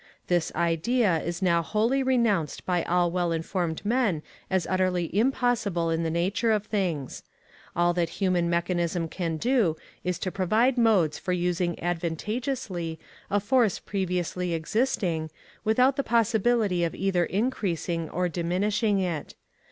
This 0.25 0.51
idea 0.55 1.21
is 1.21 1.43
now 1.43 1.61
wholly 1.61 2.01
renounced 2.01 2.65
by 2.65 2.81
all 2.81 3.11
well 3.11 3.31
informed 3.31 3.85
men 3.85 4.23
as 4.49 4.65
utterly 4.67 5.15
impossible 5.15 5.91
in 5.91 6.01
the 6.01 6.09
nature 6.09 6.49
of 6.51 6.65
things. 6.65 7.21
All 7.75 7.93
that 7.93 8.09
human 8.17 8.49
mechanism 8.49 9.07
can 9.07 9.37
do 9.37 9.77
is 10.03 10.17
to 10.17 10.31
provide 10.31 10.75
modes 10.75 11.19
for 11.19 11.33
using 11.33 11.77
advantageously 11.83 12.97
a 13.29 13.39
force 13.39 13.77
previously 13.77 14.55
existing, 14.55 15.29
without 15.63 15.97
the 15.97 16.03
possibility 16.03 16.83
of 16.83 16.95
either 16.95 17.25
increasing 17.25 18.09
or 18.09 18.27
diminishing 18.27 18.97
it. 18.99 19.35